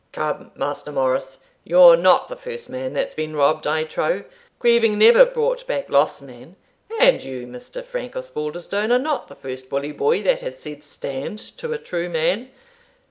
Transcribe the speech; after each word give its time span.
"Come, 0.13 0.49
Master 0.55 0.91
Morris, 0.91 1.41
you're 1.63 1.95
not 1.95 2.27
the 2.27 2.35
first 2.35 2.69
man 2.71 2.93
that's 2.93 3.13
been 3.13 3.35
robbed, 3.35 3.67
I 3.67 3.83
trow 3.83 4.23
grieving 4.57 4.97
ne'er 4.97 5.25
brought 5.27 5.67
back 5.67 5.91
loss, 5.91 6.23
man. 6.23 6.55
And 6.99 7.23
you, 7.23 7.45
Mr. 7.45 7.85
Frank 7.85 8.15
Osbaldistone, 8.15 8.91
are 8.91 8.97
not 8.97 9.27
the 9.27 9.35
first 9.35 9.69
bully 9.69 9.91
boy 9.91 10.23
that 10.23 10.41
has 10.41 10.57
said 10.57 10.83
stand 10.83 11.37
to 11.57 11.71
a 11.71 11.77
true 11.77 12.09
man. 12.09 12.49